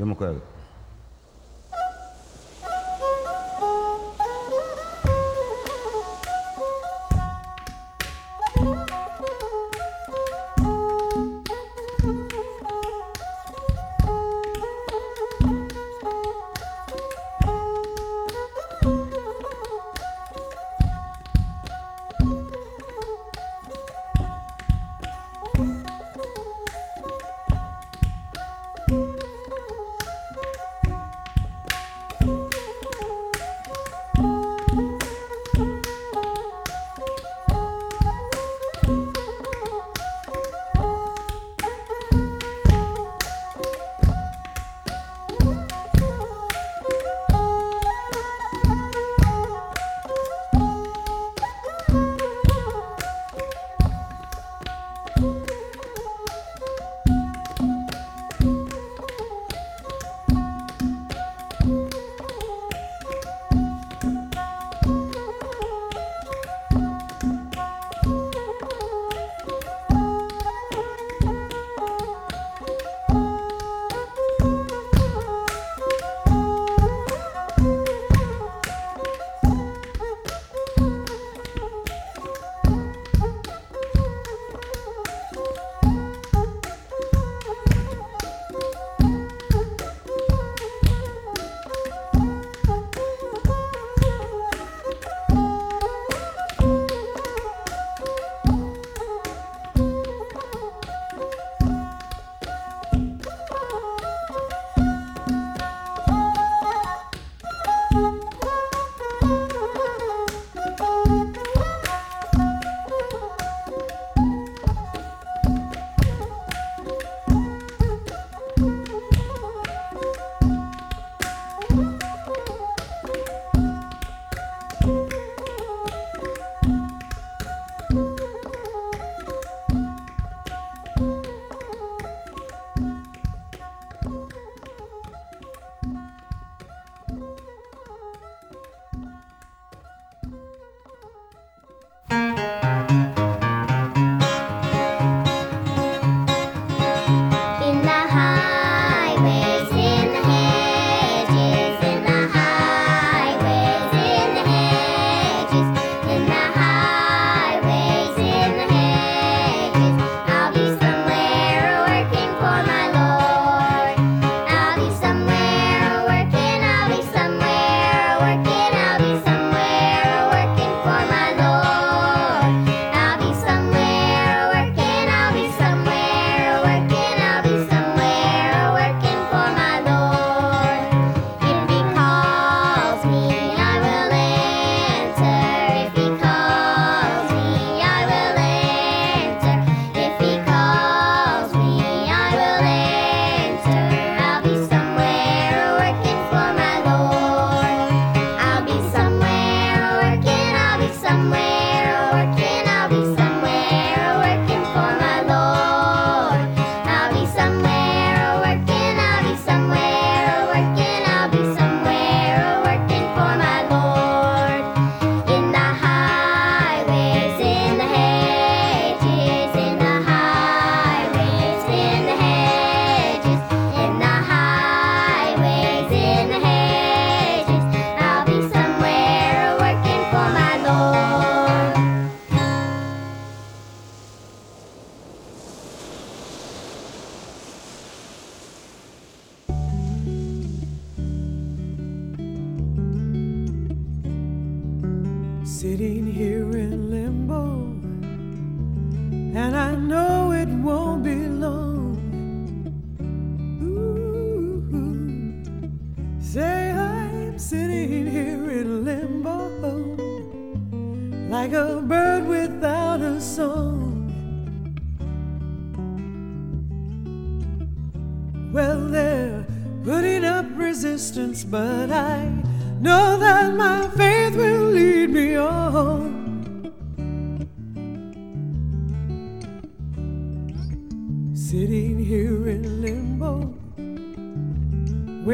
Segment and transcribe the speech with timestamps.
[0.00, 0.34] 有冇佢？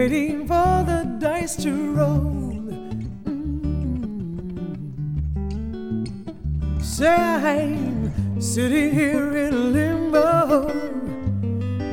[0.08, 2.52] waiting for the dice to roll.
[3.24, 3.90] Mm-hmm.
[6.80, 10.68] Say I'm sitting here in limbo.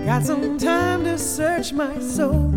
[0.06, 2.54] Got some time to search my soul.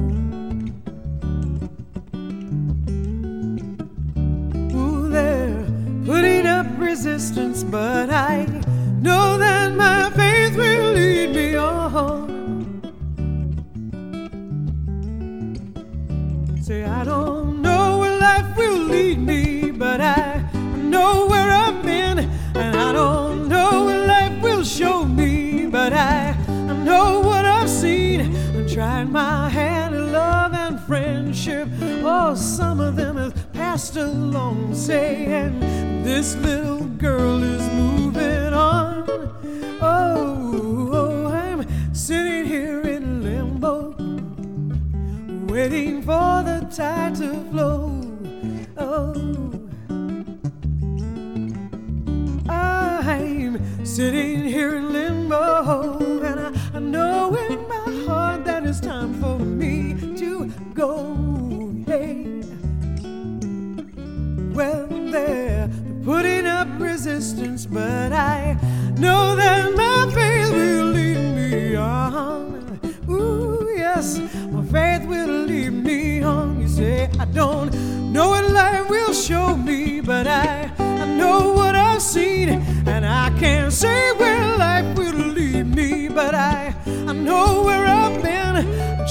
[4.76, 5.64] Ooh, they're
[6.04, 8.44] putting up resistance, but I
[9.00, 9.35] know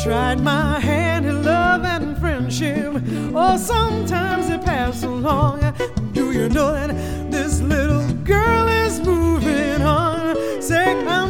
[0.06, 2.94] tried my hand in love and friendship.
[3.34, 5.62] Oh, sometimes it passed along.
[6.14, 10.62] Do you know that this little girl is moving on?
[10.62, 11.25] Say, I'm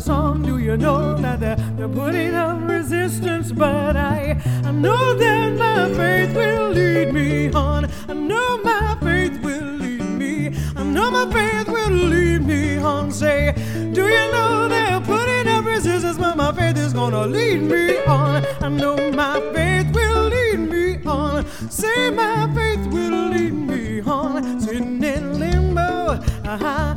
[0.00, 0.42] song.
[0.42, 3.52] Do you know that they're, they're putting up resistance?
[3.52, 7.90] But I, I know that my faith will lead me on.
[8.08, 10.56] I know my faith will lead me.
[10.76, 13.10] I know my faith will lead me on.
[13.10, 13.52] Say,
[13.92, 16.18] do you know they're putting up resistance?
[16.18, 18.44] But my faith is gonna lead me on.
[18.60, 21.44] I know my faith will lead me on.
[21.70, 24.60] Say, my faith will lead me on.
[24.60, 26.20] Sitting in limbo.
[26.44, 26.87] Uh-huh.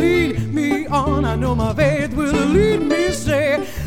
[0.00, 1.24] lead me on.
[1.24, 3.79] I know my faith will lead me safe.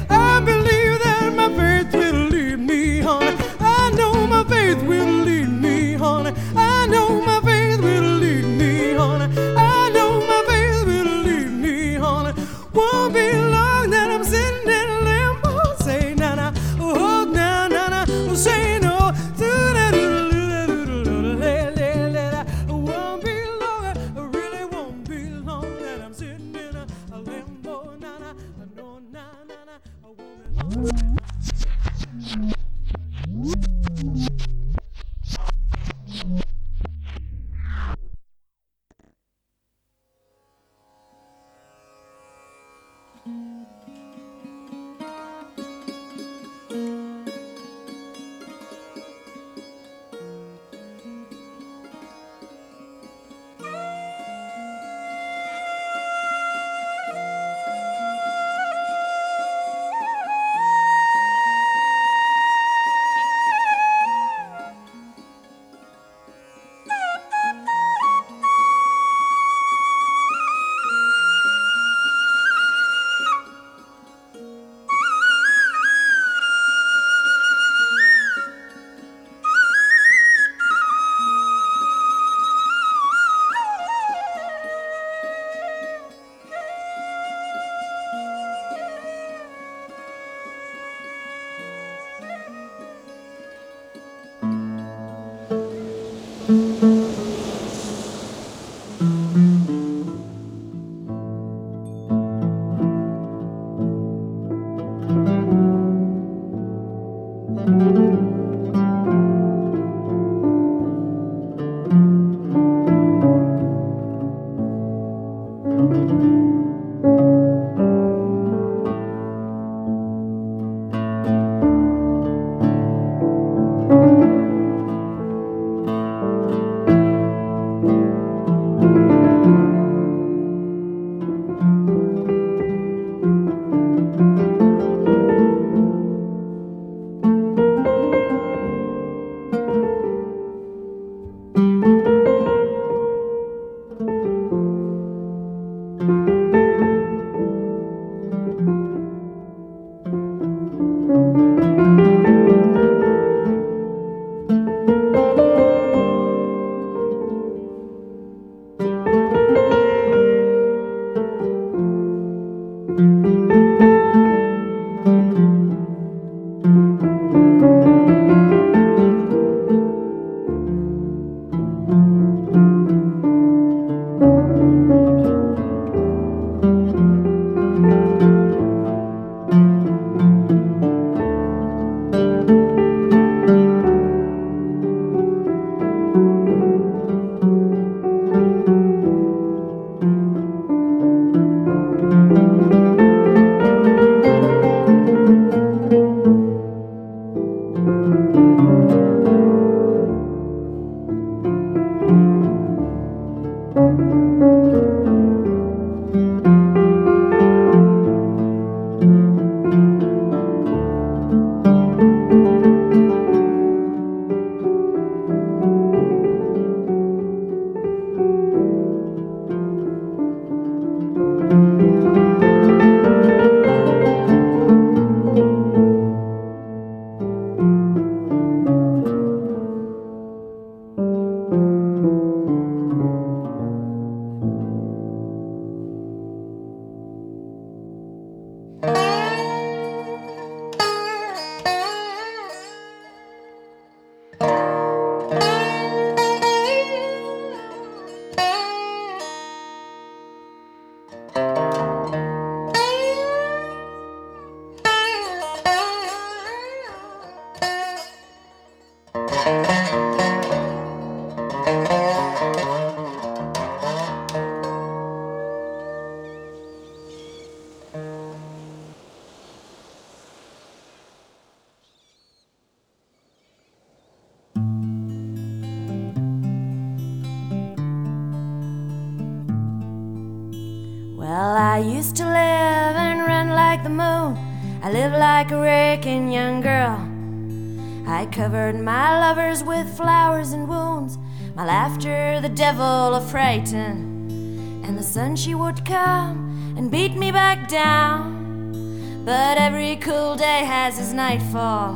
[301.34, 301.96] Nightfall.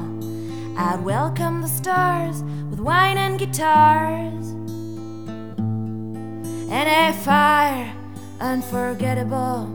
[0.79, 4.47] I'd welcome the stars with wine and guitars.
[6.71, 7.93] And a fire
[8.39, 9.69] unforgettable.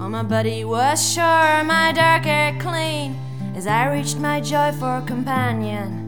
[0.00, 3.14] Oh, my buddy was sure my dark hair clean
[3.54, 6.03] as I reached my joy for companion.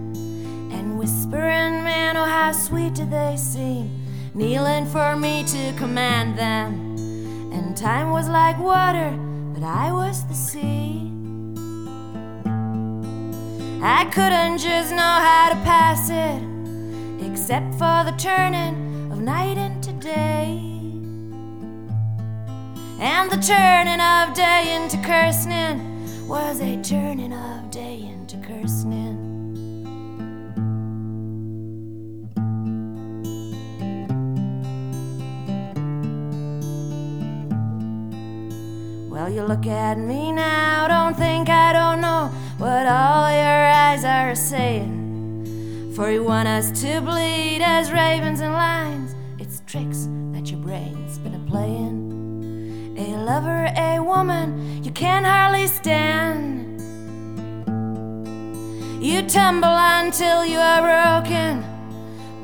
[2.14, 3.90] How sweet do they seem,
[4.34, 6.96] kneeling for me to command them.
[7.52, 9.10] And time was like water
[9.58, 11.10] but I was the sea.
[13.82, 16.42] I couldn't just know how to pass it,
[17.26, 20.60] except for the turning of night into day.
[23.00, 29.05] And the turning of day into cursing was a turning of day into cursing.
[39.28, 44.36] You look at me now, don't think I don't know what all your eyes are
[44.36, 45.92] saying.
[45.96, 49.16] For you want us to bleed as ravens and lions.
[49.38, 52.96] It's tricks that your brain's been a playing.
[52.98, 56.80] A lover, a woman, you can hardly stand.
[59.04, 61.64] You tumble until you are broken.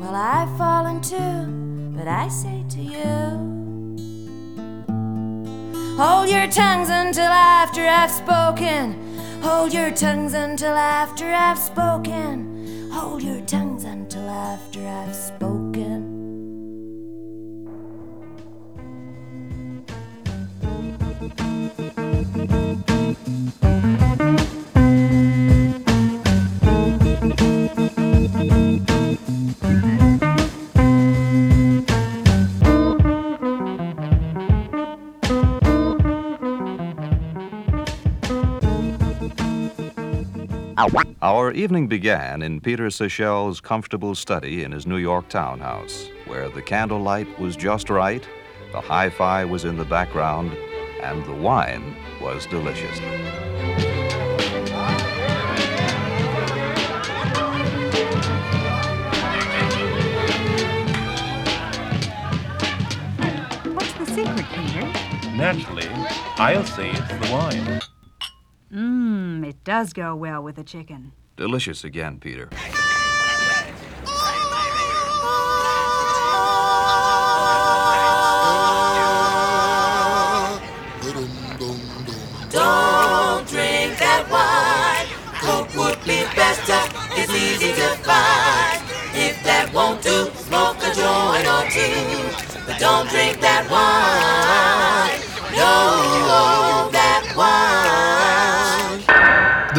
[0.00, 3.51] Well, I've fallen too, but I say to you.
[5.96, 8.94] Hold your tongues until after I've spoken.
[9.42, 12.90] Hold your tongues until after I've spoken.
[12.90, 16.22] Hold your tongues until after I've spoken.
[41.22, 46.60] Our evening began in Peter Sichel's comfortable study in his New York townhouse, where the
[46.60, 48.26] candlelight was just right,
[48.72, 50.50] the hi fi was in the background,
[51.00, 52.98] and the wine was delicious.
[63.72, 64.82] What's the secret, Peter?
[65.36, 65.88] Naturally,
[66.38, 67.80] I'll say it's the wine.
[69.52, 71.12] It does go well with the chicken.
[71.36, 72.48] Delicious again, Peter.
[82.48, 85.06] Don't drink that wine.
[85.42, 86.80] Coke would be better.
[87.12, 88.80] It's easy to find.
[89.12, 92.64] If that won't do, smoke a joint or two.
[92.64, 95.20] But don't drink that wine.
[95.54, 96.91] No, that wine.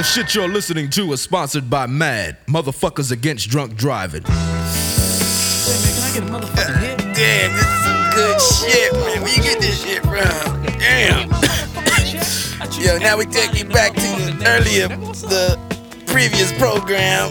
[0.03, 4.23] The shit you're listening to is sponsored by MAD, Motherfuckers Against Drunk Driving.
[4.23, 4.73] Damn,
[7.53, 9.21] this is some good shit, man.
[9.21, 10.65] Where you get this shit from?
[10.77, 11.29] Damn.
[12.81, 15.57] Yo, now we take you back to the earlier, the
[16.07, 17.29] previous program.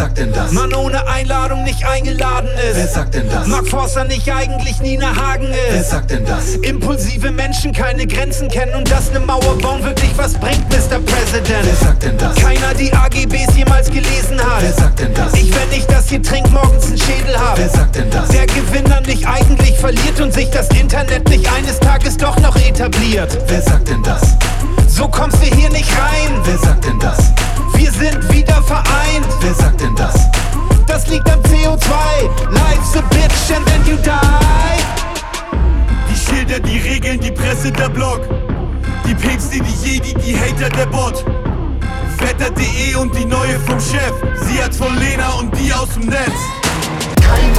[0.00, 0.52] Sagt denn das?
[0.52, 2.76] Mann ohne Einladung nicht eingeladen ist.
[2.76, 3.46] Wer sagt denn das?
[3.46, 5.90] Mark Forster nicht eigentlich Nina Hagen Wer ist.
[5.90, 6.54] sagt denn das?
[6.62, 10.98] Impulsive Menschen keine Grenzen kennen und dass ne Mauer bauen wirklich was bringt, Mr.
[11.00, 11.66] President.
[11.66, 12.34] Wer sagt denn das?
[12.36, 14.62] Keiner die AGBs jemals gelesen hat.
[14.62, 15.34] Wer sagt denn das?
[15.34, 17.58] Ich, wenn ich das hier trink, morgens einen Schädel hab.
[17.58, 18.28] Wer sagt denn das?
[18.28, 23.36] Der Gewinner nicht eigentlich verliert und sich das Internet nicht eines Tages doch noch etabliert.
[23.48, 24.22] Wer sagt denn das?
[24.88, 26.40] So kommst du hier nicht rein.
[26.44, 27.18] Wer sagt denn das?
[27.80, 29.26] Wir sind wieder vereint.
[29.40, 30.14] Wer sagt denn das?
[30.86, 31.88] Das liegt am CO2.
[32.50, 34.82] Life's a bitch and then you die.
[36.10, 38.20] Die Schilder, die Regeln, die Presse, der Blog.
[39.06, 41.24] Die Päpste, die Jedi, die Hater, der Bot.
[42.18, 44.12] Vetter.de und die neue vom Chef.
[44.42, 46.38] Sie hat's von Lena und die aus dem Netz.
[47.16, 47.54] Kein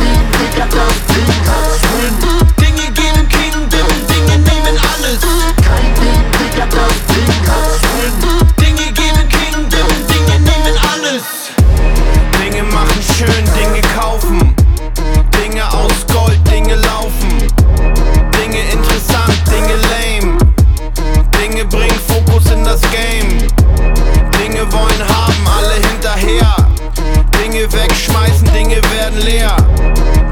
[2.57, 5.19] Dinge geben Kingdom, Dinge nehmen alles.
[5.65, 8.60] Kein Dinge nehmen alles.
[29.31, 29.55] näher.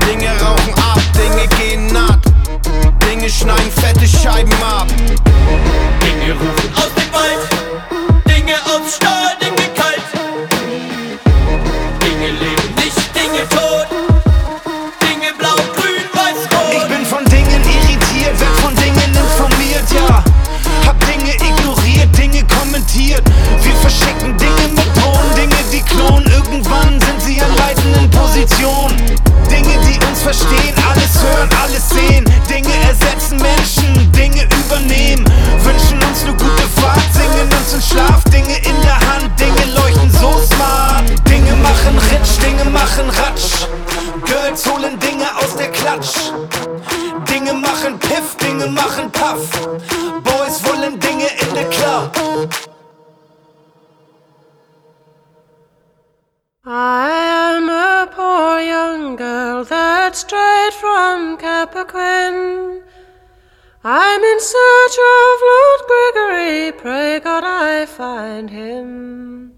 [0.06, 2.26] Dinge rauchen ab, Dinge gehen nackt.
[3.06, 4.88] Dinge schneiden fette Scheiben ab.
[28.58, 32.26] Die uns verstehen, alles hören, alles sehen.
[32.50, 35.26] Dinge ersetzen Menschen, Dinge übernehmen.
[35.64, 38.24] Wünschen uns eine gute Fahrt, singen uns in Schlaf.
[38.26, 41.04] Dinge in der Hand, Dinge leuchten so smart.
[41.28, 43.68] Dinge machen Ritsch, Dinge machen Ratsch.
[44.26, 45.09] Girls holen Dinge
[60.72, 62.84] from Cappoquin.
[63.84, 69.54] I'm in search of Lord Gregory, pray God I find him.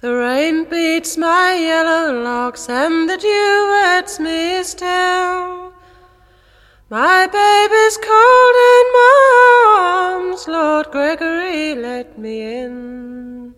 [0.00, 5.72] The rain beats my yellow locks and the dew wets me still.
[6.90, 13.54] My baby's cold in my arms, Lord Gregory, let me in.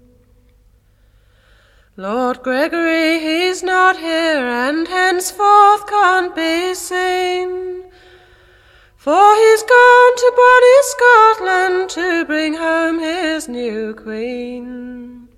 [1.98, 7.84] Lord Gregory, he's not here and henceforth can't be seen.
[8.96, 15.28] For he's gone to bonny Scotland to bring home his new queen.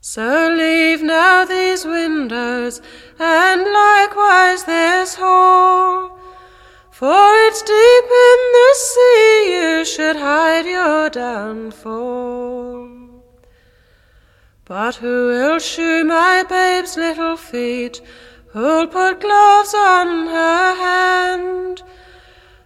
[0.00, 2.80] So leave now these windows
[3.18, 6.16] and likewise this hall.
[6.92, 13.03] For it's deep in the sea you should hide your downfall.
[14.66, 18.00] But who will shoe my babe's little feet?
[18.52, 21.82] Who'll put gloves on her hand?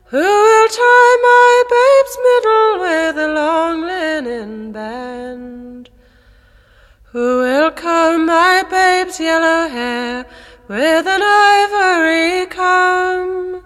[0.04, 5.90] Who will tie my babe's middle with a long linen band?
[7.10, 10.24] Who will comb my babe's yellow hair
[10.68, 13.64] with an ivory comb?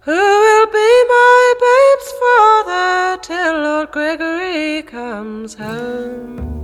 [0.00, 6.57] Who will be my babe's father till Lord Gregory comes home?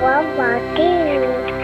[0.00, 1.58] Mama Dew.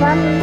[0.00, 0.35] Mama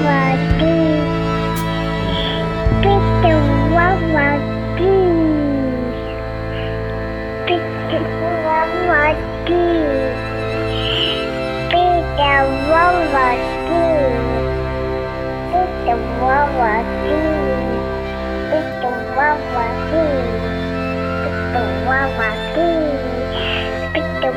[19.33, 19.65] wawa
[21.53, 22.29] the wawa
[23.93, 24.31] pick the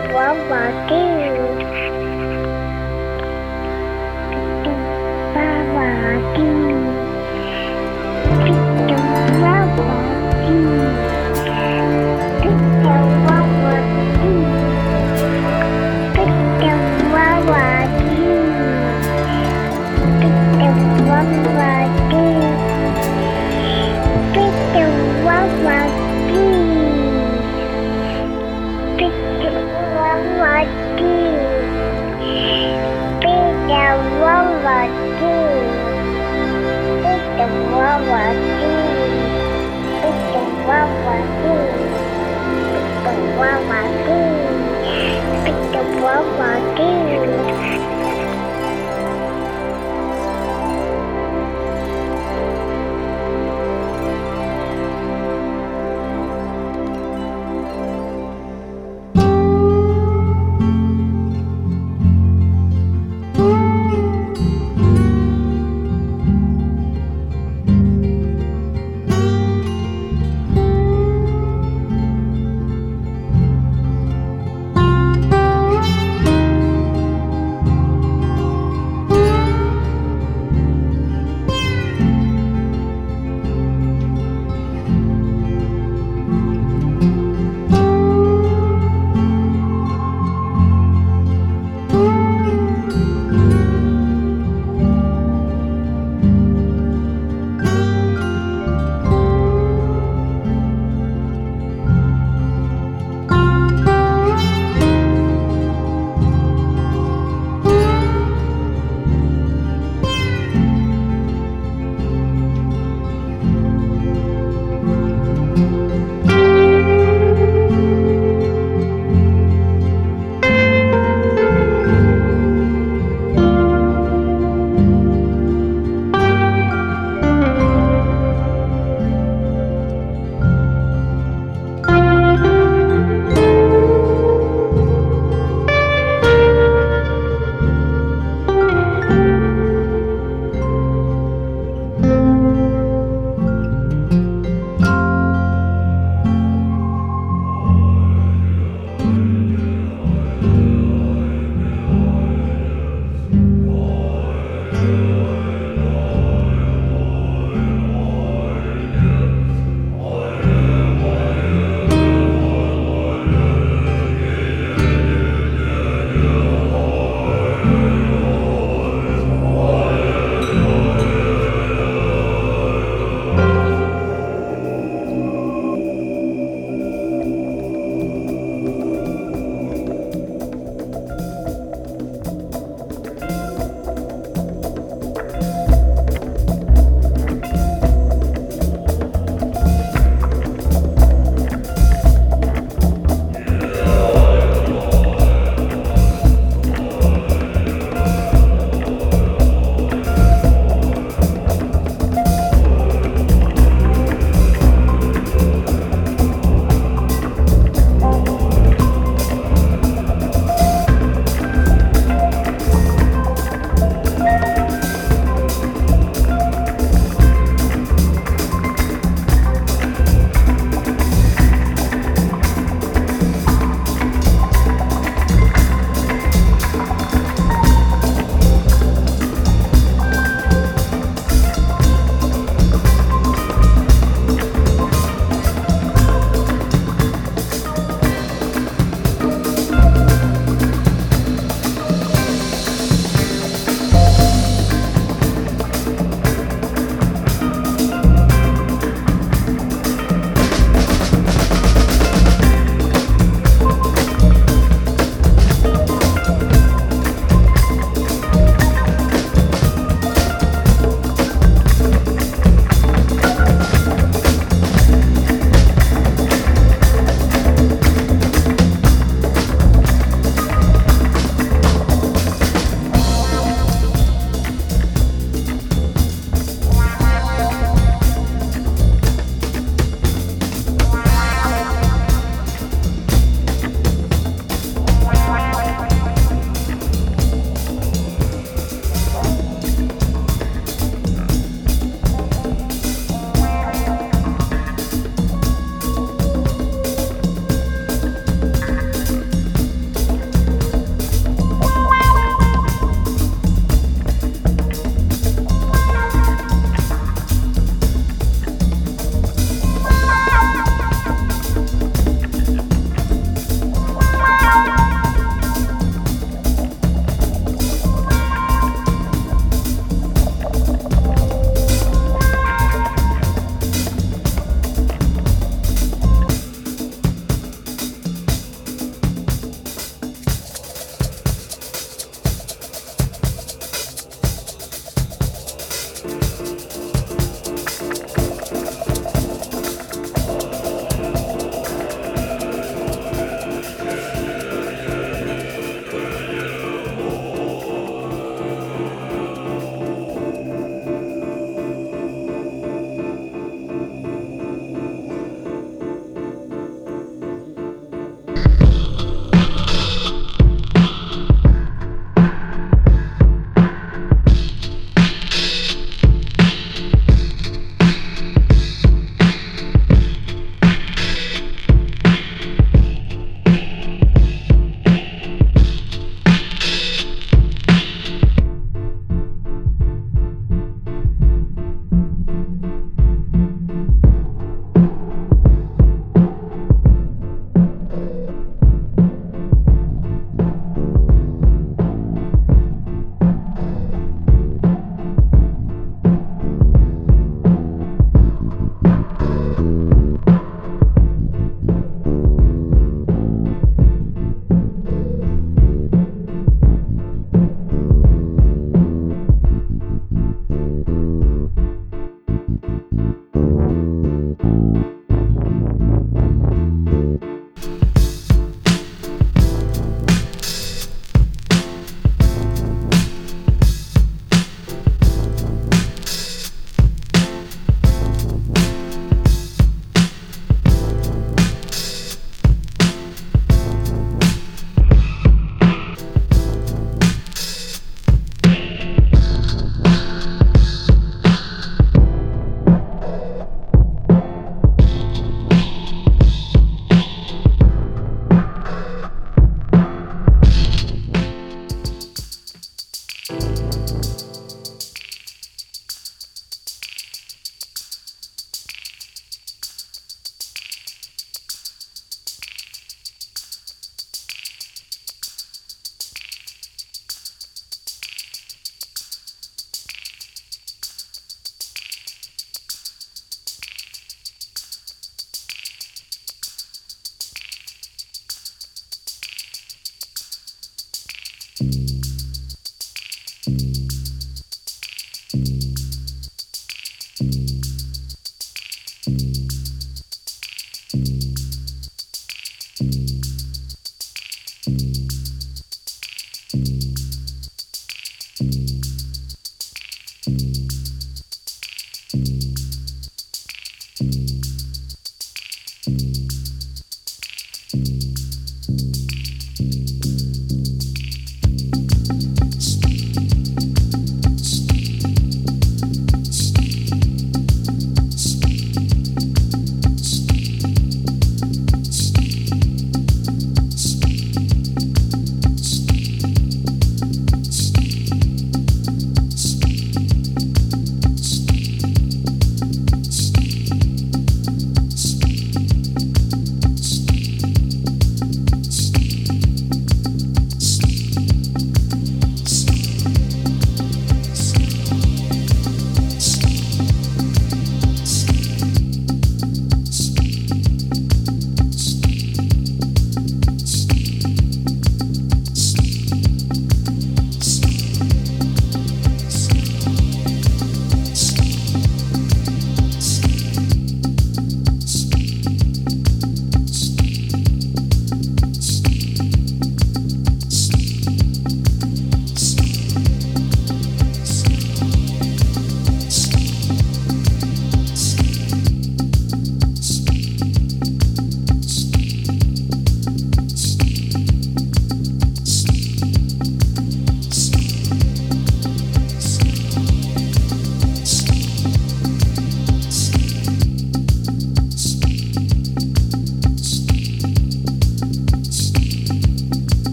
[46.06, 47.05] worldwide.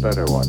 [0.00, 0.46] Better one.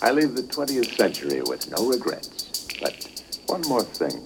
[0.00, 2.68] I leave the 20th century with no regrets.
[2.80, 4.22] But one more thing.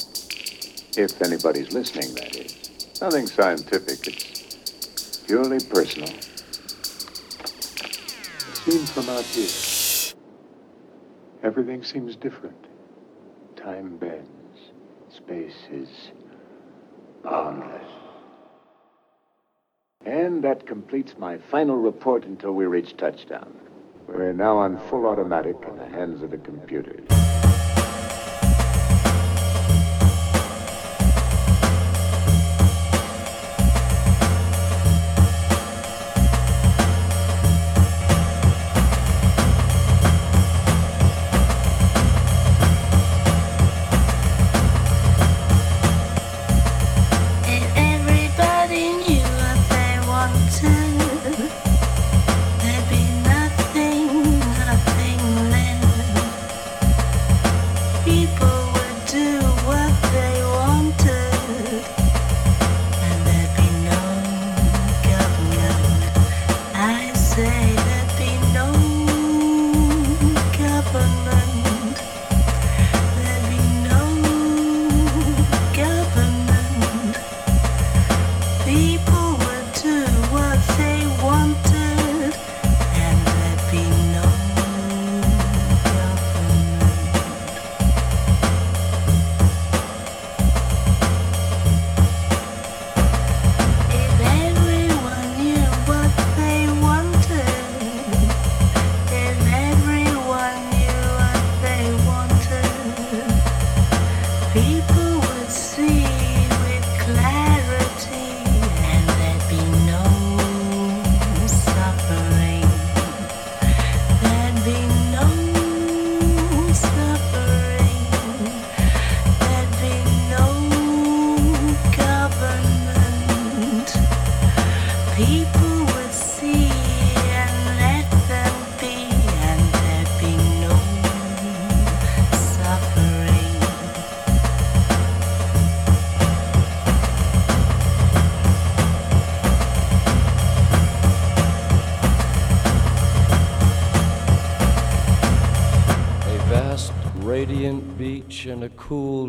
[0.97, 3.01] If anybody's listening, that is.
[3.01, 6.09] Nothing scientific, it's purely personal.
[8.55, 10.15] Seen from out here,
[11.43, 12.67] everything seems different.
[13.57, 14.29] Time bends.
[15.11, 15.89] Space is
[17.23, 17.98] boundless.
[20.09, 23.55] And that completes my final report until we reach touchdown.
[24.07, 27.07] We're now on full automatic in the hands of the computers.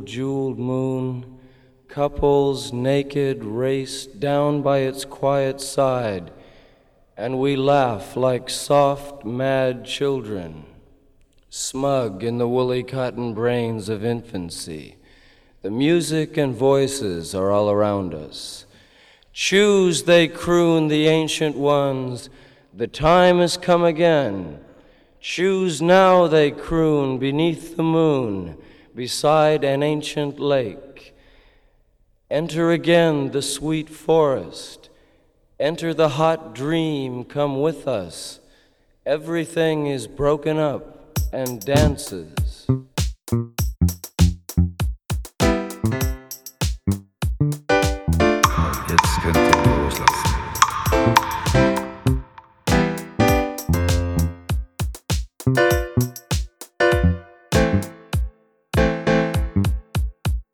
[0.10, 1.38] Jeweled moon.
[1.88, 6.32] Couples naked race down by its quiet side,
[7.18, 10.66] and we laugh like soft, mad children,
[11.50, 14.98] smug in the woolly cotton brains of infancy.
[15.62, 18.66] The music and voices are all around us.
[19.34, 22.30] Choose, they croon, the ancient ones.
[22.74, 24.60] The time has come again.
[25.20, 28.58] Choose now, they croon, beneath the moon,
[29.00, 31.16] beside an ancient lake.
[32.30, 34.90] Enter again the sweet forest.
[35.58, 38.42] Enter the hot dream, come with us.
[39.06, 42.68] Everything is broken up and dances.